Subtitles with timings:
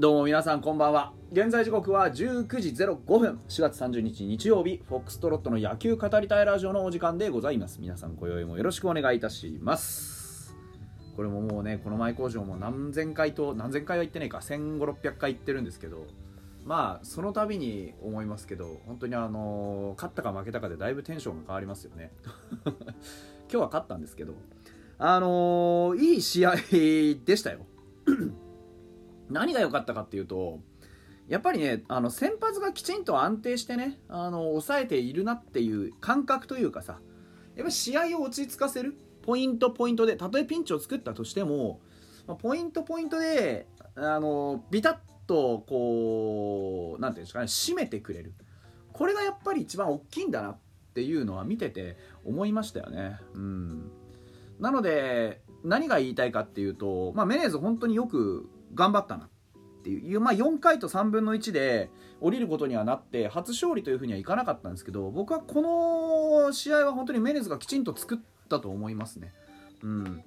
[0.00, 1.12] どうも皆さんこんばんは。
[1.32, 3.40] 現在時刻は19時05分。
[3.48, 7.80] 4月30日日曜日フォックストロットの野球語りたいラジオのお時間でございます。
[7.80, 10.54] 皆さん今宵もよろしくお願いいたします。
[11.16, 14.38] これももうねこの前工場も何千回と何千回は言ってないか。
[14.38, 16.06] 1500600回言ってるんですけど。
[16.64, 22.12] まあその度に思いますけど本当にあの勝ったか負けたかでだいぶテンションが変わりますよね。
[22.62, 22.72] 今
[23.50, 24.34] 日は勝ったんですけど。
[25.00, 27.66] あのーいい試合でしたよ。
[29.30, 30.60] 何が良かったかっていうと
[31.28, 36.98] やっぱりねあの先発がきちんと安定してねあの抑えているなっていう感覚というかさ
[37.54, 41.80] やっぱ試合を落ち着かせるポイントポイントでたとえピンチを作ったとしても
[42.40, 48.34] ポイントポイントであのビタッとこうなんていうんですかね締めてくれる。
[48.92, 50.58] これがやっぱり一番大きいんだなっ
[50.94, 53.18] ていうのは見てて思いましたよね。
[53.34, 53.90] うん。
[54.58, 59.28] なので何が言いたいかっていうと、まあ、メネーズ本当によく頑張ったなっ
[59.82, 65.62] ていう、まあ、4回と3分の1で降りることにはなって初勝利というふうにはいかなかったんですけど僕はこ
[66.46, 69.32] の試合は本当にメネズがきちんと作ったと思いますね。
[69.82, 70.24] うん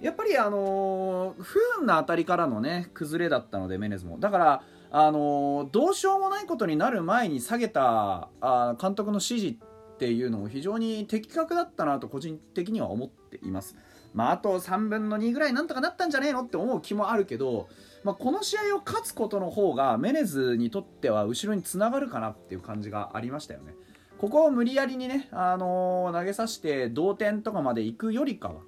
[0.00, 13.76] やっぱりあのー不運な当たりからのね崩れだったのでメネズもだからあのーどうしようもないことになる前に下げたあ監督の指示っていうのも非常に的確だったなと個人的には思っています。
[14.12, 17.68] まあ、あと3分の2ぐらいなんとかなったんじゃねえのって思う気もあるけど、
[18.02, 23.74] まあ、この試合を勝つことの方がメネズにとっては後ろにつながるかなっていう感じがありましたよね。
[24.18, 28.60] ここを無理やりにね、あのー投げさせて同点とかまで行くよりかは、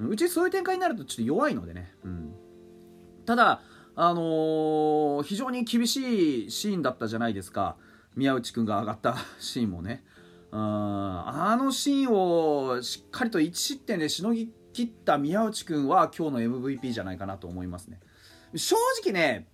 [0.00, 1.94] うちそういう展開になるとちょっと弱いのでね。
[2.04, 2.34] うん、
[3.24, 3.60] ただ、
[3.94, 7.76] あのー非常に厳しいシーンだったじゃないですか。
[8.16, 10.04] 宮内くんが上がった シーンもね。
[10.50, 17.98] うんあのシーンをしっかりと1失点でしのぎ切った宮内くんは今日の MVP じゃないかなと思いますね。
[18.54, 19.48] 正直ね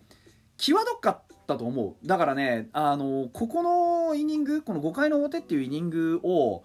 [0.59, 2.07] 際どかったと思う。
[2.07, 6.63] だからねあのここのイニングこの5回の表っていうイニングを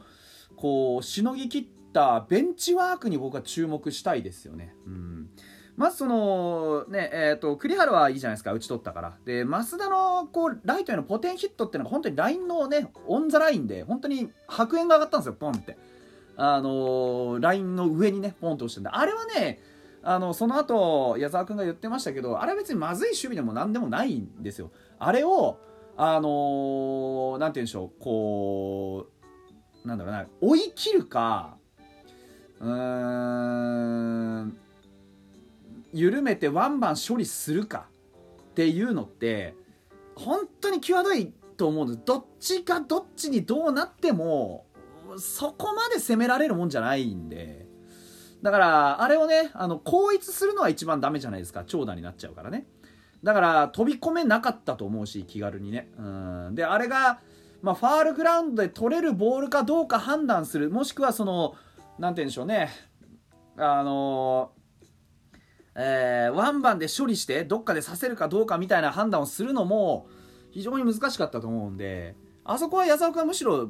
[0.57, 4.75] こうしのぎ切ったベンチワークに僕は注目したいですよね。
[4.85, 5.29] うん。
[5.77, 9.17] まずそのねえー、と栗原はいいじゃないですか打ち取ったから。
[9.23, 15.77] で増田のこうライトへのポテンヒットっていうのが本当にラインのねオンザラインで本当に白煙が上がったんですよポンって。
[16.41, 19.59] あのラインの上にねポンと押してんであれはね
[20.01, 24.71] あのその後矢沢君が言ってましたけどあれは別にまずい守備でも何でもないんですよ。
[24.99, 25.59] あれを
[25.97, 29.07] あのーなんて言うんでしょうこ
[29.83, 31.57] うなんだろうな追い切るか
[32.61, 34.57] うーん
[35.91, 37.87] 緩めてワンバン処理するか
[38.51, 39.55] っていうのって
[40.15, 42.01] 本当に際どいと思うんです。
[42.05, 44.65] どっちがどっちにどうなっても
[45.17, 47.67] そこまで攻められるもんじゃないんで。
[48.41, 51.63] だからあれをねあの後逸するのは一番ダメじゃないですか。
[51.65, 52.67] 長打になっちゃうからね。
[53.23, 55.91] だから飛び込めなかったと思うし気軽にね。
[55.97, 56.01] う
[56.51, 56.55] ん。
[56.55, 57.19] であれが、
[57.61, 60.69] まあ、ファールグラウンドで取れるボールかどうか判断する。
[60.69, 61.55] もしくはその
[61.97, 62.69] なんて言うんでしょうね。
[63.57, 64.51] あの
[65.75, 70.07] えーワンバンで処理してどっかでさせるかどうかみたいな判断をするのも
[70.51, 72.15] 非常に難しかったと思うんで。
[72.45, 73.69] あそこは矢沢君はむしろ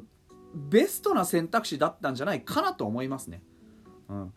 [0.54, 3.42] ベストな選択肢だったんじゃないかなと思いますね。
[4.08, 4.32] うん。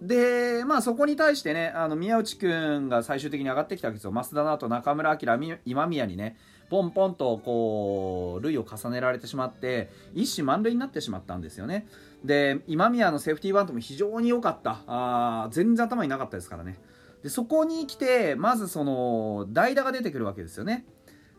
[0.00, 2.46] でまあそこに対してねあの宮内く
[2.80, 4.12] んが最終的に上がってきたわけですよ。
[4.12, 6.36] 増田の後中村晃今宮にね
[6.68, 11.86] ポンポンとこう塁を重ねられてしまって一死満塁になってしまったんですよね。
[12.24, 14.80] で今宮のセーフティーバントも非常に良かった。
[14.86, 16.78] あ全然頭になかったですからね。
[17.22, 20.84] でそこに来てまずその代打が出てくるわけですよね。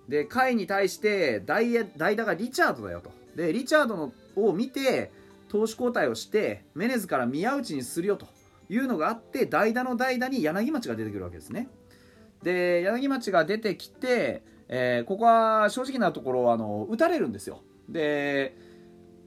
[0.10, 1.74] で甲斐に対して代
[2.16, 3.12] 打がリチャードだよと。
[3.38, 5.12] でリチャードのを見て
[5.48, 8.28] 投手交代をしてメネズから宮内にするよと
[8.68, 11.70] いうのがあって代打の代打に柳町が出てくるわけですね。
[12.44, 17.62] で柳町が出てきて、えーここは正直なところあの打たれるんですよ。
[17.88, 18.58] で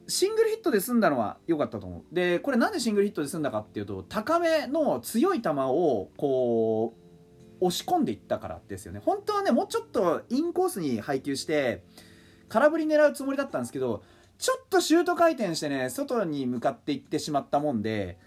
[0.08, 2.14] シングルヒットで済んだのは良かったと思う。
[2.14, 6.94] でこれなんでシングルヒットで済んだかっていうと高めの強い球をこ
[7.60, 9.00] う押し込んでいったからですよね。
[9.04, 11.84] 本当はねもうちょっとインコースに配球して
[12.50, 14.02] 空振り狙うつもりだったんですけど
[14.36, 18.18] ちょっとシュート回転してね外に向かっていってしまったもんで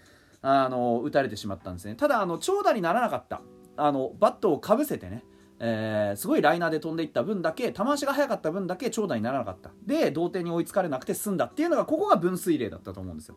[0.42, 1.94] あの打たれてしまったんですね。
[1.94, 3.40] ただあの長打にならなかった。
[3.76, 5.24] あのバットをかぶせてね、
[5.58, 9.70] えーすごいライナーで飛んでいった分だけ球足が速かった分だけ長打にならなかった。
[9.86, 13.36] で同点に追いつかれなくて済んだっていうのがここが分水嶺だったと思うんですよ。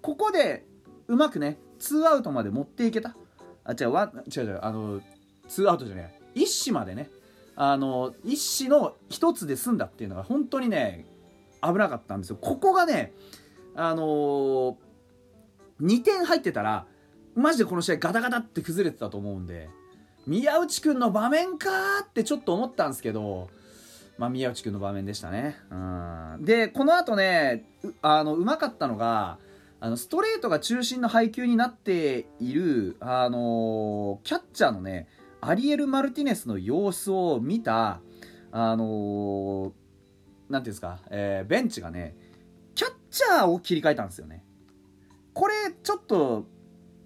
[0.00, 0.64] ここで
[1.08, 3.16] うまくねツーアウトまで持っていけた。
[3.64, 3.90] あ違う
[4.34, 5.00] 違う違うあの
[5.48, 7.10] ツーアウトじゃない一死までね
[7.54, 11.06] あの一死の一つで済んだっていうのが本当にね
[11.62, 13.12] 危なかったんですよここがね
[13.74, 14.74] あのー
[15.80, 16.86] 2点入ってたら
[17.34, 19.68] マジでこの試合ガタガタって崩れてたと思うんで
[20.26, 21.68] 宮内くんの場面か
[22.04, 23.48] ってちょっと思ったんですけど、
[24.18, 25.56] まあ、宮内くんの場面でしたね。
[25.70, 29.38] うん、で、この後ね、うあの、うまかったのが、
[29.80, 35.08] あのストレートが中心の配球になっている、あのキャッチャーのね、
[35.44, 38.00] アリエル・マルティネスの様子を見た、
[38.52, 39.72] あの
[40.48, 42.14] なんていうんですか、えー、ベンチがね、
[42.76, 44.44] キャッチャーを切り替えたんですよね。
[45.34, 46.46] これ、ちょっと、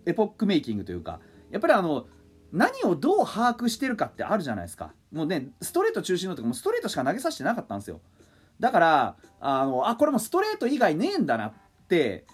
[0.05, 2.09] エポックメイキングというか、やっぱりあの、
[2.53, 4.93] 何をどう把握してるかってあるじゃないですか。
[5.13, 8.03] もうね、ストレート中心のとかもストレートしか投げさせてなかったんですよ。
[8.61, 11.53] だから、あの、あ、これもストレート以外ねえんだなっ
[11.89, 12.27] て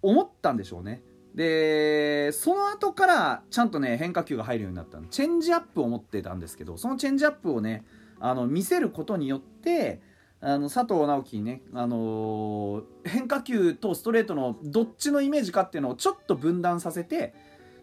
[0.00, 1.02] 思ったんでしょうね。
[1.34, 7.84] で、その後からちゃんとね、変化球が入るようになったチェンジアップを持ってたんですけど、そのチェンジアップをね、
[8.18, 10.00] あの、見せることによって、
[10.42, 17.34] あの佐藤直樹にね、あのー、変化球とストレートのどっちのイメージかっていうのをちょっと分断させて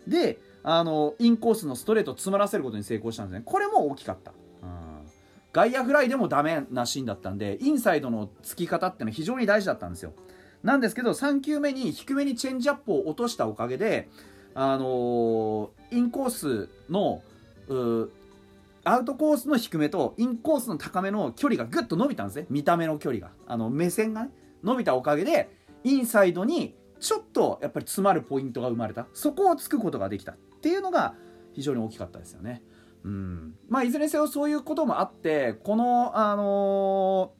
[0.07, 3.43] で、あのインコースのストレートを詰まらせることに成功したんですね。
[3.45, 4.33] これも大きかった、
[5.53, 10.13] 外野フライでもダメなシーンだったんでインサイドの突き方っていうのは非常に大事だったんですよ。
[10.63, 14.09] なんですけど3球目に低めにチェンジアップを落としたおかげで、
[14.53, 17.21] あのー、インコースの
[18.83, 22.45] アウトコースの低めとインコースの高めの距離がぐっと伸びたんですね。
[22.49, 23.31] 見た目の距離が。
[23.45, 24.31] あの目線がね
[24.63, 25.49] 伸びたおかげで
[25.83, 29.07] インサイドにちょっとやっぱり詰まるポイントが生まれた。
[29.13, 30.33] そこをつくことができた。
[30.33, 31.15] っていうのが
[31.53, 32.63] 非常に大きかったですよね。
[33.03, 33.55] うん。
[33.69, 37.36] まあ、いずれにせよそういうこともあってこの、あのー、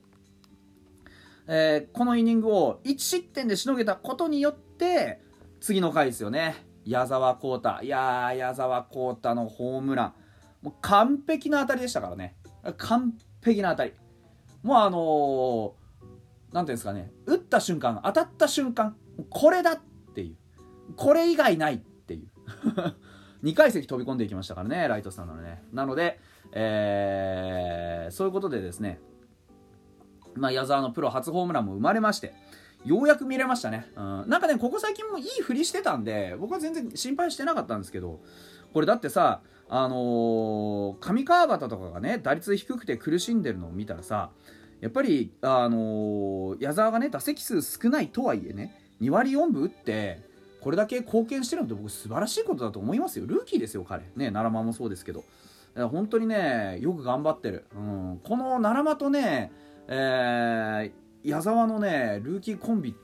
[1.48, 5.22] えー、このイニングを1失点でしのげたことによって
[5.62, 6.68] 次の回ですよね。
[6.86, 7.84] 矢沢浩太。
[7.84, 10.14] いや矢沢浩太のホームラン。
[10.62, 12.36] もう完璧な当たりでしたからね。
[12.78, 13.14] 完
[13.44, 13.94] 璧な当たり。
[14.64, 17.12] もうあのー、なんていうんですかね。
[17.26, 18.96] 打った瞬間当たった瞬間
[19.30, 19.80] これだっ
[20.14, 20.36] ていう。
[20.96, 22.30] これ以外ないっていう。
[23.44, 25.64] 2階席飛び込んでいきましたからねライトさんのね。
[25.72, 26.20] なので、
[26.52, 29.00] えー、そういうことでですね
[30.38, 32.34] まあ、矢沢のプロ初ホームランも生まれまして
[32.86, 38.22] ようやく見れましたね、うん、なんかねここ最近もいい振りしてたんで僕は全然心配してなかったんですけど
[38.74, 44.30] これだってさあのー、上川端とかがね打率低くて苦しんでるのを見たらさ
[44.80, 50.22] やっぱり、あのー、矢沢がね打席数少ないとはいえね2割4分打って
[50.62, 53.26] これだけ貢献してるのって僕素晴らしいことだと思いますよ。
[53.26, 54.04] ルーキーですよ彼。
[54.04, 55.24] ね奈良間もそうですけど。
[55.86, 59.52] 本当にねよく頑張ってる、うん、この奈良間とね、
[59.88, 62.96] えー、矢沢のねルーキーコンビ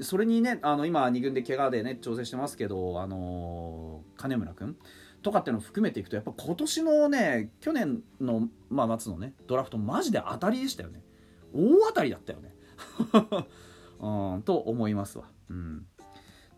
[0.00, 4.76] それにねあの今2軍で怪我でね調整してますけどあのー、金村君
[5.22, 11.02] とかっていうのを含めていくとやっぱ今年のね去年の、まあ、夏のねドラフトマジで当たりでしたよね。
[11.54, 12.54] 大当たりだったよね。
[14.00, 15.24] うんと思いますわ。
[15.50, 15.86] うん。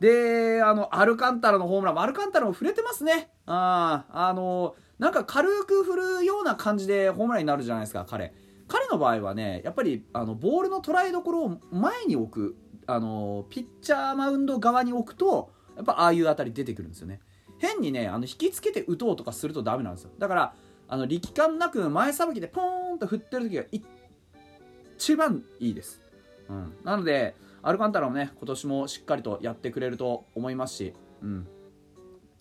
[0.00, 3.30] であのアルカンタラのホームランアルカンタラも触れてますね。
[3.46, 8.34] ああのなんか軽く振るような感じでホームランになるじゃないですか彼。
[8.70, 12.56] 彼の場合はねやっぱりあのボールの捉えどころを前に置く
[12.86, 17.20] あのピッチャーマウンド側に置くとやっぱああいう当たり出てくるんですよね。
[17.58, 20.10] 変にねあの引きつけて打とうとかするとダメなんですよ。
[20.18, 20.54] だから
[20.90, 26.02] あの力感なく前さばきでポーンと振ってる時が一番いいです、
[26.48, 31.46] うん、なのでアルカンタラもね今年もしっかりとやってくれると思いますし、うん、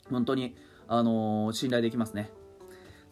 [0.10, 0.56] 本当に、
[0.88, 2.32] あのー、信頼できますね。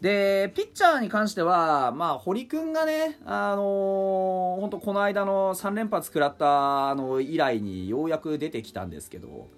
[0.01, 9.49] でピッチャーに関しては、まあ、堀君がね、あのー、本当この間の3連発食らったの以来にようやく出てきたんですけど、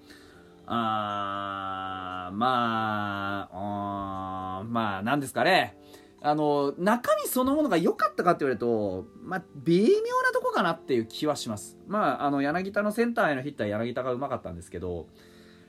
[0.65, 5.75] あまあ、まあ、なんですかね。
[6.21, 11.77] あの、中身そのものが良かったかって言われると、まあ、微妙なとこかなっていう気はします。
[11.87, 15.07] まあ、あの、柳田のセンターへのヒットは柳田がうまかったんですけど、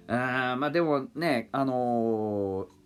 [0.09, 2.80] あまあでもね、あのー、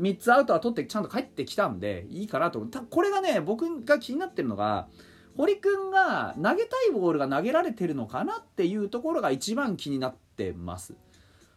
[0.00, 2.64] 3つアウトは取ってちゃんと帰ってきたんで、いいかなと。
[2.90, 4.88] これがね、僕が気になってるのが、
[5.36, 10.94] 堀君が投げたいボールが投げられてるのかなっていうところが一番気になってます。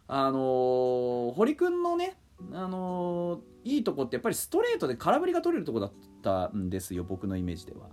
[0.08, 2.18] あのー、堀君のね、
[2.52, 7.88] あのー、いいとこってやっぱりストレートで空振りが取れるとこだったんですよ僕のイメージでは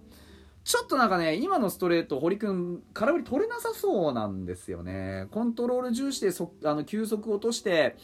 [0.64, 7.97] ちょっとなんかね今のストレート堀君空振り取れなさそうなんですよねコントロール重視でそあの球速落として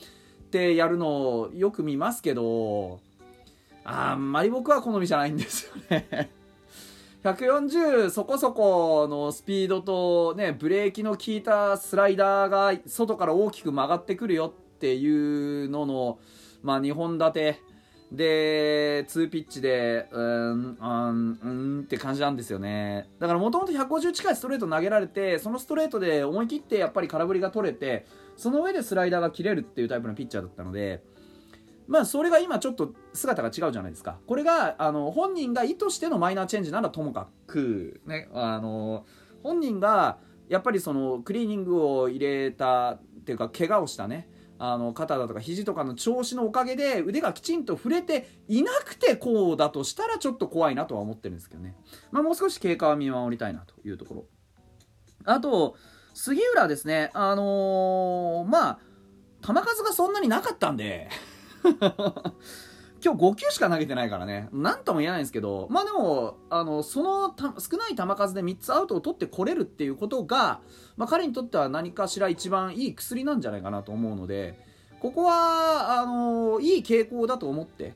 [0.47, 3.01] ってやるのをよく見ますけど
[3.85, 6.31] あんまり僕は好みじゃないんですよね。
[7.25, 16.19] 140そこそこのスピードとねブレーキの効いたスライダーが外から大きく曲がってくるよっていうのの、
[16.63, 17.67] まあ、2本立て。
[18.13, 23.09] で2ピッチでうんうんうんって感じなんですよね。
[23.19, 28.07] だからもともと150近いストレート投げられてそのストレートで思い切ってやっぱり空振りが取れて
[28.37, 31.03] その上でスライダーが切れるっていうタイプのピッチャーだったので
[31.89, 34.19] まあそれが今ちょっと姿が違うじゃないですか。
[34.27, 39.07] これがあの本人が意図してのマイナーチェンジならともかくねあの
[39.43, 44.29] 本人がやっぱりそのクリーニングを入れたっていうか怪我をしたね
[44.59, 51.77] あの肩だとか肘とかの調子のおかげで腕がきちんと触れていなくてこうだとしたらちょっと怖いなとは思ってるんですけどね、
[52.11, 54.25] まあ、もう少し経過は見守りたいなというところ。
[55.25, 55.77] あと
[56.17, 58.79] 杉浦ですねあのー、まあ
[59.47, 61.11] 球数がそんなになかったんで
[63.05, 70.61] 今日5球しか投げてないからね、なんとも言えないんですけど、まあでも、あの、その少ない球数で3つアウトを取ってこれるっていうことが、
[70.97, 74.59] まあ彼にとっては何かしら一番いい薬なんじゃないかなと思うので、
[74.99, 77.95] ここは、あの、いい傾向だと思って、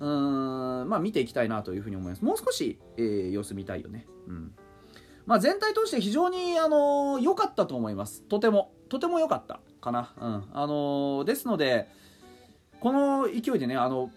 [0.00, 2.24] うーん、まあ見ていきたいなというふうに思います。
[2.24, 4.06] もう少し、えー、様子見たいよね。
[4.26, 4.54] うん。
[5.30, 8.22] まあ全体通して非常に、あの、良かったと思います。
[8.22, 8.72] とても。
[8.88, 10.12] とても良かったかな。
[10.20, 10.44] うん。
[10.52, 11.88] あの、ですので、
[12.80, 14.10] この勢いでね、あの、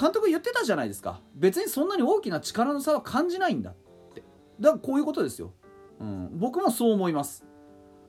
[0.00, 1.20] 監督言ってたじゃないですか。
[1.34, 3.74] 別にそんなに大きな力の差は感じないんだっ
[4.14, 4.22] て。
[4.58, 5.52] だからこういうことですよ、
[6.00, 7.44] うん、僕もそう思います。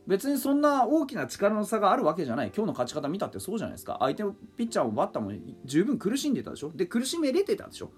[0.07, 2.53] 別にそんな大きな力の差があるわけじゃない。
[2.55, 3.97] 今日の勝ち方見たってそうじゃないですか。
[3.99, 5.33] 相手のピッチャーもバッターも
[5.65, 6.71] 十分苦しんでたでしょ。
[6.73, 7.91] で苦しめれてたでしょ、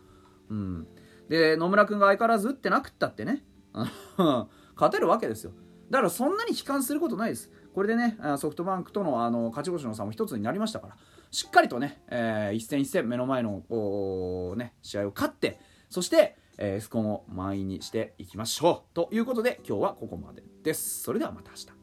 [0.49, 0.87] うん、
[1.29, 3.45] で野村君が相変わらず打ってなくったってね。
[4.75, 5.51] 勝てるわけですよ。
[5.89, 7.51] だからそんなに悲観することないです。
[7.73, 10.97] これでねソフトバンクとのあの勝ち星の差も一つになりましたから。
[11.31, 13.63] しっかりとね、えー、一戦一戦目の前の、
[14.57, 15.59] ね、試合を勝って
[15.89, 18.93] そして、えー、スコンを満員にしていきましょう。
[18.93, 21.01] ということで今日はここまでです。
[21.01, 21.80] それではまた明日。